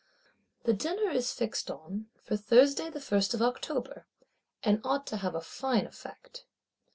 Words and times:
The 0.63 0.73
dinner 0.73 1.11
is 1.11 1.31
fixed 1.31 1.69
on, 1.69 2.07
for 2.23 2.35
Thursday 2.35 2.89
the 2.89 2.99
First 2.99 3.35
of 3.35 3.41
October; 3.43 4.07
and 4.63 4.81
ought 4.83 5.05
to 5.05 5.17
have 5.17 5.35
a 5.35 5.41
fine 5.41 5.85
effect. 5.85 6.43